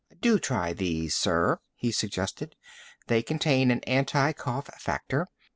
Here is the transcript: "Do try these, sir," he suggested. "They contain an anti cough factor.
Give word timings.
"Do 0.19 0.39
try 0.39 0.73
these, 0.73 1.13
sir," 1.15 1.59
he 1.75 1.91
suggested. 1.91 2.55
"They 3.05 3.21
contain 3.21 3.69
an 3.69 3.81
anti 3.81 4.33
cough 4.33 4.65
factor. 4.79 5.27